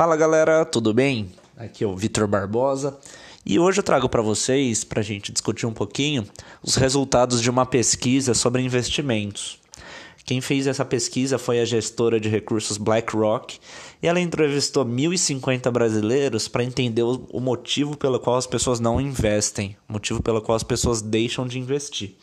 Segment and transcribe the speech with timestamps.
[0.00, 1.30] Fala galera, tudo bem?
[1.58, 2.98] Aqui é o Vitor Barbosa
[3.44, 6.26] e hoje eu trago para vocês, para a gente discutir um pouquinho,
[6.62, 9.60] os resultados de uma pesquisa sobre investimentos.
[10.24, 13.58] Quem fez essa pesquisa foi a gestora de recursos BlackRock
[14.02, 19.76] e ela entrevistou 1.050 brasileiros para entender o motivo pelo qual as pessoas não investem,
[19.86, 22.16] motivo pelo qual as pessoas deixam de investir.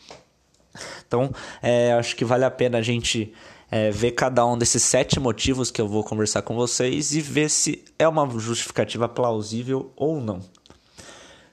[1.06, 1.30] Então,
[1.62, 3.32] é, acho que vale a pena a gente
[3.70, 7.50] é, ver cada um desses sete motivos que eu vou conversar com vocês e ver
[7.50, 10.40] se é uma justificativa plausível ou não.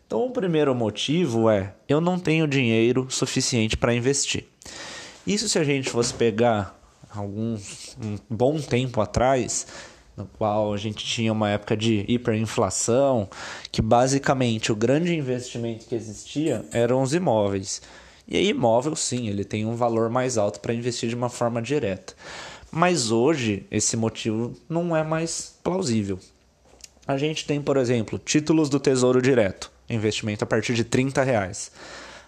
[0.08, 4.46] Então, o primeiro motivo é: eu não tenho dinheiro suficiente para investir.
[5.26, 6.80] Isso, se a gente fosse pegar
[7.14, 7.58] algum
[8.02, 9.66] um bom tempo atrás,
[10.16, 13.30] no qual a gente tinha uma época de hiperinflação,
[13.72, 17.82] que basicamente o grande investimento que existia eram os imóveis.
[18.28, 21.62] E aí, imóvel, sim, ele tem um valor mais alto para investir de uma forma
[21.62, 22.14] direta.
[22.72, 26.20] Mas hoje, esse motivo não é mais plausível.
[27.08, 31.72] A gente tem, por exemplo, títulos do Tesouro Direto, investimento a partir de 30 reais.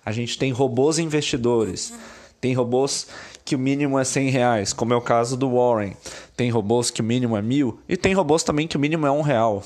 [0.06, 1.94] A gente tem robôs investidores,
[2.40, 3.08] tem robôs
[3.44, 5.94] que o mínimo é 100 reais, como é o caso do Warren.
[6.36, 9.12] Tem robôs que o mínimo é mil e tem robôs também que o mínimo é
[9.12, 9.64] um real.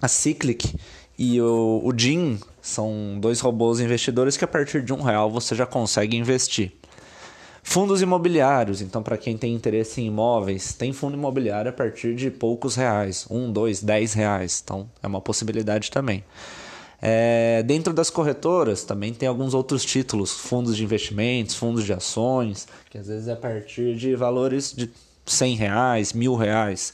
[0.00, 0.74] A Cyclic
[1.18, 2.38] e o, o Jim
[2.68, 6.72] são dois robôs investidores que a partir de um real você já consegue investir.
[7.62, 12.30] Fundos imobiliários, então para quem tem interesse em imóveis, tem fundo imobiliário a partir de
[12.30, 16.24] poucos reais, um, dois, dez reais, então é uma possibilidade também.
[17.00, 22.66] É, dentro das corretoras também tem alguns outros títulos, fundos de investimentos, fundos de ações,
[22.90, 24.90] que às vezes é a partir de valores de
[25.26, 26.92] 100 reais, mil reais.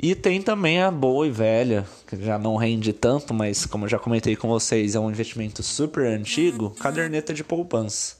[0.00, 3.88] E tem também a boa e velha, que já não rende tanto, mas como eu
[3.88, 8.16] já comentei com vocês, é um investimento super antigo, caderneta de poupança.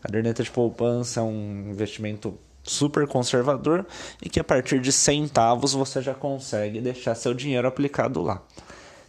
[0.00, 3.86] Caderneta de poupança é um investimento super conservador
[4.22, 8.42] e que a partir de centavos você já consegue deixar seu dinheiro aplicado lá.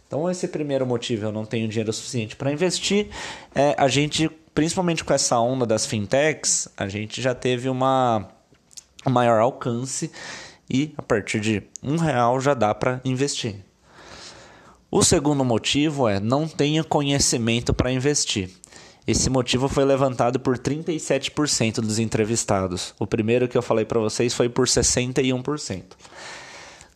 [0.06, 3.08] Então esse primeiro motivo, eu não tenho dinheiro suficiente para investir,
[3.54, 8.28] é, a gente, principalmente com essa onda das fintechs, a gente já teve uma
[9.06, 10.12] um maior alcance
[10.68, 13.56] e a partir de um real já dá para investir.
[14.90, 18.50] O segundo motivo é não tenha conhecimento para investir.
[19.06, 22.94] Esse motivo foi levantado por 37% dos entrevistados.
[23.00, 25.82] O primeiro que eu falei para vocês foi por 61%.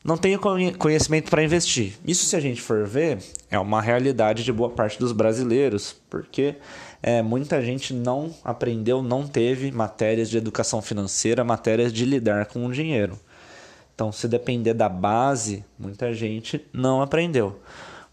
[0.05, 0.38] Não tenho
[0.78, 1.94] conhecimento para investir.
[2.06, 3.19] Isso, se a gente for ver,
[3.50, 6.55] é uma realidade de boa parte dos brasileiros, porque
[7.03, 12.65] é, muita gente não aprendeu, não teve matérias de educação financeira, matérias de lidar com
[12.65, 13.19] o dinheiro.
[13.97, 17.59] Então, se depender da base, muita gente não aprendeu.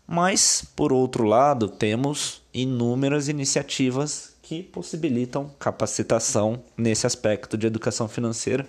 [0.07, 8.65] Mas, por outro lado, temos inúmeras iniciativas que possibilitam capacitação nesse aspecto de educação financeira,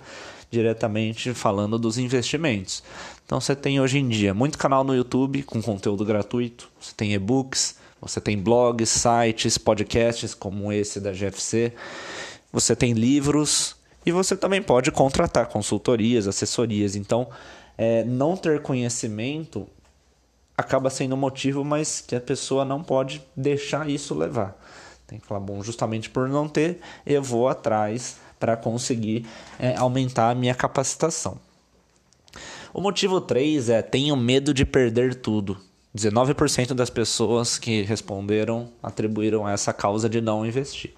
[0.51, 2.83] diretamente falando dos investimentos.
[3.25, 7.15] Então, você tem hoje em dia muito canal no YouTube com conteúdo gratuito, você tem
[7.15, 11.73] e-books, você tem blogs, sites, podcasts como esse da GFC,
[12.53, 16.97] você tem livros e você também pode contratar consultorias, assessorias.
[16.97, 17.29] Então,
[17.77, 19.67] é, não ter conhecimento
[20.57, 24.57] acaba sendo um motivo, mas que a pessoa não pode deixar isso levar.
[25.07, 29.27] Tem que falar, bom, justamente por não ter, eu vou atrás para conseguir
[29.59, 31.39] é, aumentar a minha capacitação.
[32.73, 35.57] O motivo 3 é tenho medo de perder tudo.
[35.97, 40.93] 19% das pessoas que responderam atribuíram essa causa de não investir.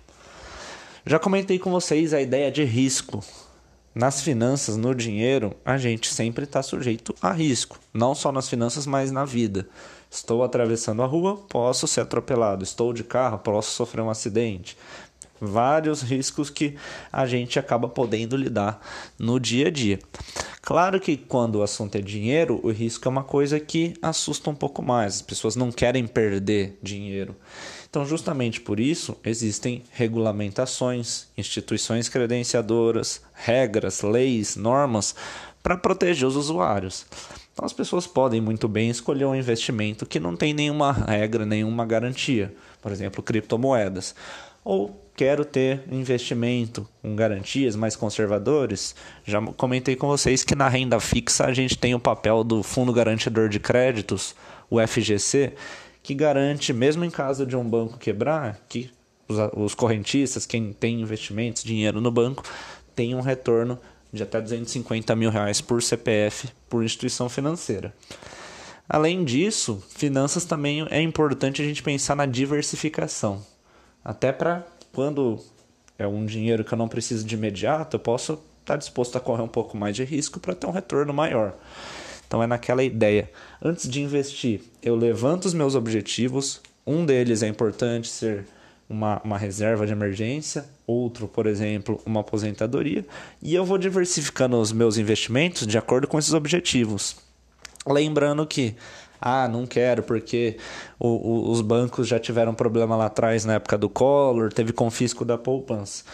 [1.08, 3.22] Já comentei com vocês a ideia de risco.
[3.94, 7.78] Nas finanças, no dinheiro, a gente sempre está sujeito a risco.
[7.94, 9.68] Não só nas finanças, mas na vida.
[10.10, 12.64] Estou atravessando a rua, posso ser atropelado.
[12.64, 14.76] Estou de carro, posso sofrer um acidente.
[15.40, 16.74] Vários riscos que
[17.12, 18.80] a gente acaba podendo lidar
[19.16, 20.00] no dia a dia.
[20.60, 24.56] Claro que quando o assunto é dinheiro, o risco é uma coisa que assusta um
[24.56, 25.14] pouco mais.
[25.14, 27.36] As pessoas não querem perder dinheiro.
[27.88, 35.14] Então, justamente por isso, existem regulamentações, instituições credenciadoras, regras, leis, normas
[35.62, 37.06] para proteger os usuários.
[37.52, 41.86] Então, as pessoas podem muito bem escolher um investimento que não tem nenhuma regra, nenhuma
[41.86, 44.14] garantia, por exemplo, criptomoedas.
[44.62, 48.94] Ou quero ter investimento com garantias mais conservadores.
[49.24, 52.92] Já comentei com vocês que na renda fixa a gente tem o papel do Fundo
[52.92, 54.36] Garantidor de Créditos,
[54.68, 55.54] o FGC,
[56.06, 58.92] que garante, mesmo em caso de um banco quebrar, que
[59.26, 62.44] os, os correntistas, quem tem investimentos, dinheiro no banco,
[62.94, 63.76] tem um retorno
[64.12, 67.92] de até 250 mil reais por CPF por instituição financeira.
[68.88, 73.44] Além disso, finanças também é importante a gente pensar na diversificação.
[74.04, 75.40] Até para quando
[75.98, 79.42] é um dinheiro que eu não preciso de imediato, eu posso estar disposto a correr
[79.42, 81.52] um pouco mais de risco para ter um retorno maior.
[82.26, 83.30] Então é naquela ideia.
[83.62, 86.60] Antes de investir, eu levanto os meus objetivos.
[86.86, 88.46] Um deles é importante ser
[88.88, 93.04] uma, uma reserva de emergência, outro, por exemplo, uma aposentadoria,
[93.42, 97.16] e eu vou diversificando os meus investimentos de acordo com esses objetivos.
[97.86, 98.76] Lembrando que,
[99.20, 100.56] ah, não quero porque
[100.98, 105.24] o, o, os bancos já tiveram problema lá atrás na época do Collor, teve confisco
[105.24, 106.04] da poupança.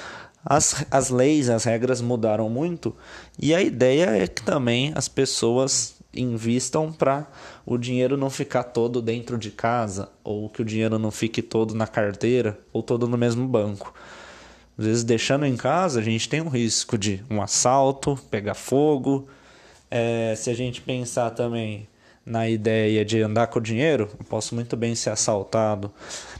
[0.44, 2.96] As, as leis, as regras mudaram muito
[3.38, 7.26] e a ideia é que também as pessoas invistam para
[7.64, 11.74] o dinheiro não ficar todo dentro de casa ou que o dinheiro não fique todo
[11.74, 13.94] na carteira ou todo no mesmo banco.
[14.78, 19.28] Às vezes, deixando em casa, a gente tem um risco de um assalto, pegar fogo.
[19.90, 21.86] É, se a gente pensar também
[22.24, 25.92] na ideia de andar com o dinheiro, eu posso muito bem ser assaltado.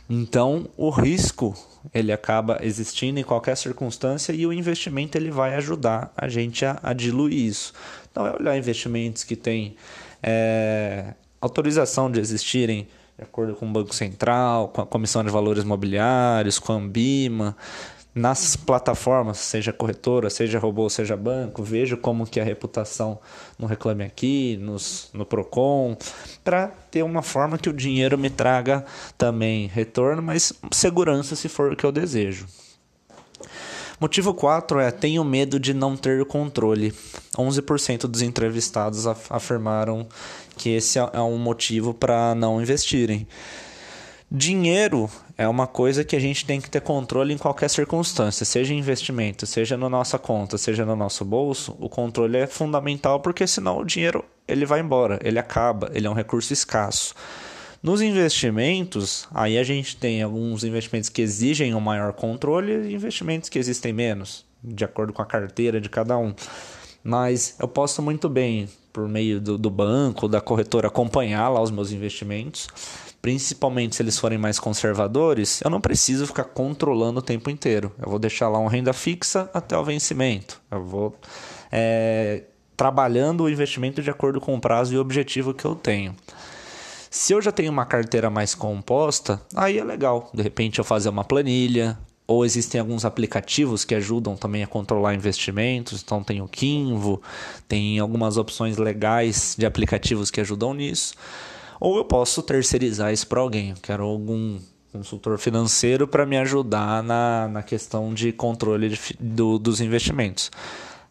[0.08, 1.54] Então, o risco
[1.92, 6.78] ele acaba existindo em qualquer circunstância e o investimento ele vai ajudar a gente a,
[6.82, 7.72] a diluir isso.
[8.12, 9.74] Então, é olhar investimentos que têm
[10.22, 12.86] é, autorização de existirem
[13.16, 17.56] de acordo com o Banco Central, com a Comissão de Valores Mobiliários, com a Ambima,
[18.14, 23.18] nas plataformas, seja corretora, seja robô, seja banco, vejo como que a reputação
[23.58, 25.96] no Reclame Aqui, nos, no Procon,
[26.44, 28.84] para ter uma forma que o dinheiro me traga
[29.16, 32.46] também retorno, mas segurança se for o que eu desejo.
[34.02, 36.93] Motivo 4 é tenho medo de não ter controle.
[37.37, 40.08] 11% dos entrevistados afirmaram
[40.56, 43.28] que esse é, é um motivo para não investirem.
[44.28, 45.08] Dinheiro
[45.38, 49.46] é uma coisa que a gente tem que ter controle em qualquer circunstância, seja investimento,
[49.46, 51.76] seja na nossa conta, seja no nosso bolso.
[51.78, 56.10] O controle é fundamental porque senão o dinheiro ele vai embora, ele acaba, ele é
[56.10, 57.14] um recurso escasso.
[57.82, 63.49] Nos investimentos, aí a gente tem alguns investimentos que exigem um maior controle e investimentos
[63.49, 66.32] que existem menos, de acordo com a carteira de cada um.
[67.02, 71.73] Mas eu posso muito bem, por meio do, do banco, da corretora, acompanhar lá os
[71.73, 72.69] meus investimentos
[73.23, 77.93] principalmente se eles forem mais conservadores, eu não preciso ficar controlando o tempo inteiro.
[78.02, 80.61] Eu vou deixar lá uma renda fixa até o vencimento.
[80.69, 81.17] Eu vou
[81.70, 82.43] é,
[82.76, 86.17] trabalhando o investimento de acordo com o prazo e o objetivo que eu tenho.
[87.12, 90.30] Se eu já tenho uma carteira mais composta, aí é legal.
[90.32, 95.14] De repente eu fazer uma planilha, ou existem alguns aplicativos que ajudam também a controlar
[95.14, 96.02] investimentos.
[96.02, 97.20] Então tem o Kinvo,
[97.68, 101.12] tem algumas opções legais de aplicativos que ajudam nisso.
[101.78, 103.68] Ou eu posso terceirizar isso para alguém.
[103.68, 104.58] Eu quero algum
[104.90, 110.50] consultor financeiro para me ajudar na, na questão de controle de, do, dos investimentos.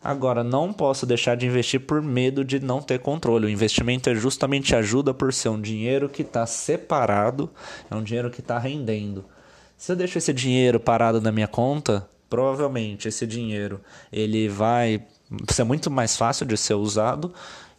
[0.03, 3.45] Agora, não posso deixar de investir por medo de não ter controle.
[3.45, 7.50] O investimento é justamente ajuda por ser um dinheiro que está separado,
[7.89, 9.24] é um dinheiro que está rendendo.
[9.77, 13.80] Se eu deixo esse dinheiro parado na minha conta, provavelmente esse dinheiro
[14.12, 15.03] ele vai
[15.50, 17.31] ser muito mais fácil de ser usado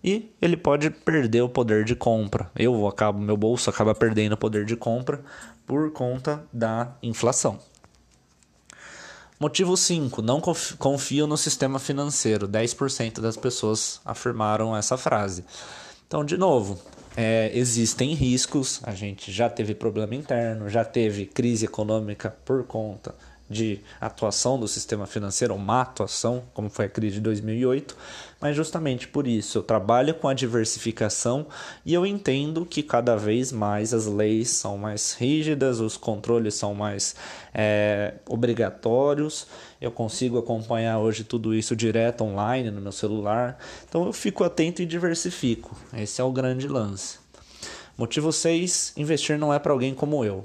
[0.03, 2.51] e ele pode perder o poder de compra.
[2.57, 5.21] Eu acabo, meu bolso acaba perdendo o poder de compra
[5.67, 7.59] por conta da inflação.
[9.43, 10.23] Motivo 5.
[10.23, 12.47] Não confio no sistema financeiro.
[12.47, 15.45] 10% das pessoas afirmaram essa frase.
[16.07, 16.81] Então, de novo,
[17.17, 18.79] é, existem riscos.
[18.85, 23.17] A gente já teve problema interno, já teve crise econômica por conta
[23.53, 27.97] de atuação do sistema financeiro, ou má atuação, como foi a crise de 2008,
[28.41, 31.47] mas justamente por isso eu trabalho com a diversificação
[31.85, 36.75] e eu entendo que cada vez mais as leis são mais rígidas, os controles são
[36.75, 37.15] mais
[37.55, 39.47] é, obrigatórios,
[39.81, 44.83] eu consigo acompanhar hoje tudo isso direto online no meu celular, então eu fico atento
[44.83, 47.23] e diversifico, esse é o grande lance.
[47.97, 50.45] Motivo 6: investir não é para alguém como eu.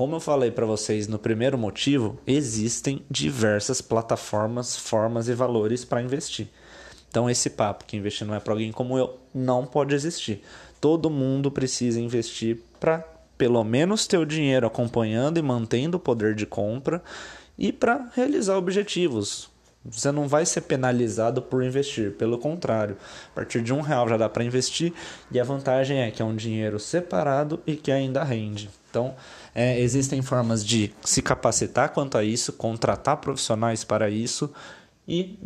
[0.00, 6.00] Como eu falei para vocês no primeiro motivo, existem diversas plataformas, formas e valores para
[6.00, 6.48] investir.
[7.10, 10.42] Então esse papo que investir não é para alguém como eu não pode existir.
[10.80, 16.34] Todo mundo precisa investir para pelo menos ter o dinheiro acompanhando e mantendo o poder
[16.34, 17.02] de compra
[17.58, 19.50] e para realizar objetivos.
[19.84, 22.98] Você não vai ser penalizado por investir, pelo contrário,
[23.32, 24.92] a partir de um real já dá para investir
[25.30, 28.68] e a vantagem é que é um dinheiro separado e que ainda rende.
[28.90, 29.14] Então,
[29.54, 34.52] é, existem formas de se capacitar quanto a isso, contratar profissionais para isso
[35.08, 35.38] e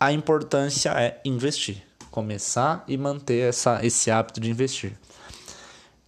[0.00, 4.92] a importância é investir, começar e manter essa, esse hábito de investir.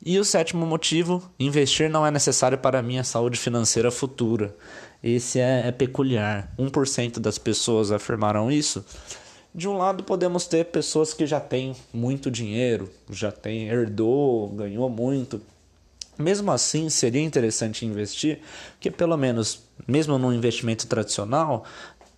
[0.05, 4.55] E o sétimo motivo, investir não é necessário para a minha saúde financeira futura.
[5.03, 6.53] Esse é, é peculiar.
[6.59, 8.85] 1% das pessoas afirmaram isso.
[9.55, 14.91] De um lado, podemos ter pessoas que já têm muito dinheiro, já tem, herdou, ganhou
[14.91, 15.41] muito,
[16.19, 18.41] mesmo assim, seria interessante investir,
[18.73, 21.65] porque pelo menos, mesmo num investimento tradicional,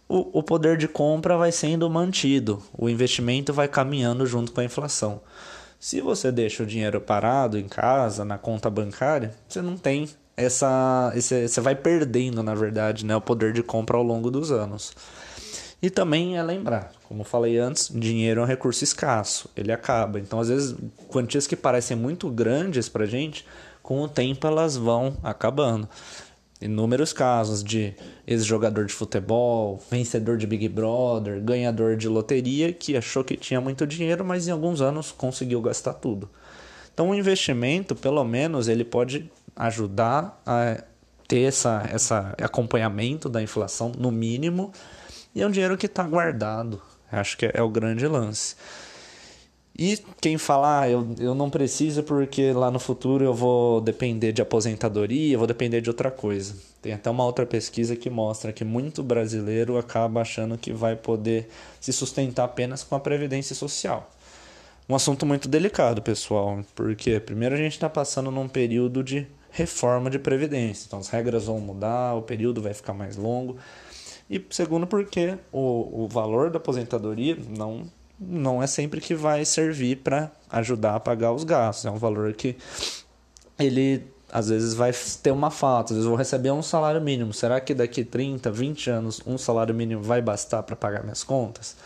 [0.09, 4.65] o, o poder de compra vai sendo mantido, o investimento vai caminhando junto com a
[4.65, 5.21] inflação.
[5.79, 11.13] Se você deixa o dinheiro parado em casa, na conta bancária, você não tem essa.
[11.15, 14.95] Esse, você vai perdendo, na verdade, né, o poder de compra ao longo dos anos.
[15.81, 20.19] E também é lembrar, como falei antes, dinheiro é um recurso escasso, ele acaba.
[20.19, 20.75] Então, às vezes,
[21.09, 23.47] quantias que parecem muito grandes para gente,
[23.83, 25.89] com o tempo elas vão acabando.
[26.61, 27.95] Inúmeros casos de
[28.27, 33.87] ex-jogador de futebol, vencedor de Big Brother, ganhador de loteria que achou que tinha muito
[33.87, 36.31] dinheiro, mas em alguns anos conseguiu gastar tudo.
[36.95, 40.83] Então, o investimento, pelo menos, ele pode ajudar a
[41.29, 44.73] ter essa, essa acompanhamento da inflação, no mínimo,
[45.35, 46.81] e é um dinheiro que está guardado.
[47.13, 48.57] Acho que é, é, o grande lance.
[49.79, 54.33] E quem falar, ah, eu, eu não preciso porque lá no futuro eu vou depender
[54.33, 56.55] de aposentadoria, eu vou depender de outra coisa.
[56.81, 61.51] Tem até uma outra pesquisa que mostra que muito brasileiro acaba achando que vai poder
[61.79, 64.11] se sustentar apenas com a previdência social.
[64.89, 70.09] Um assunto muito delicado, pessoal, porque primeiro a gente está passando num período de reforma
[70.09, 73.57] de previdência, então as regras vão mudar, o período vai ficar mais longo.
[74.31, 77.85] E segundo, porque o, o valor da aposentadoria não,
[78.19, 81.85] não é sempre que vai servir para ajudar a pagar os gastos.
[81.85, 82.57] É um valor que
[83.59, 84.93] ele às vezes vai
[85.23, 87.33] ter uma falta, às vezes vou receber um salário mínimo.
[87.33, 91.77] Será que daqui 30, 20 anos um salário mínimo vai bastar para pagar minhas contas?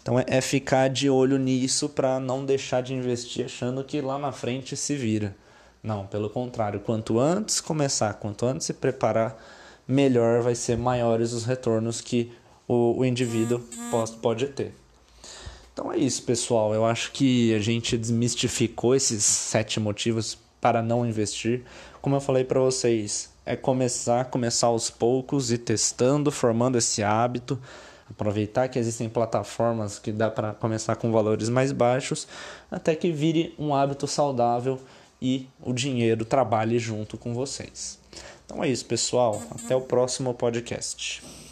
[0.00, 4.18] Então é, é ficar de olho nisso para não deixar de investir achando que lá
[4.18, 5.34] na frente se vira.
[5.82, 9.36] Não, pelo contrário, quanto antes começar, quanto antes se preparar,
[9.86, 12.32] melhor vai ser maiores os retornos que
[12.66, 14.83] o, o indivíduo pode, pode ter.
[15.74, 16.72] Então é isso, pessoal.
[16.72, 21.62] Eu acho que a gente desmistificou esses sete motivos para não investir.
[22.00, 27.58] Como eu falei para vocês, é começar, começar aos poucos e testando, formando esse hábito.
[28.08, 32.28] Aproveitar que existem plataformas que dá para começar com valores mais baixos,
[32.70, 34.78] até que vire um hábito saudável
[35.20, 37.98] e o dinheiro trabalhe junto com vocês.
[38.46, 39.42] Então é isso, pessoal.
[39.50, 41.43] Até o próximo podcast.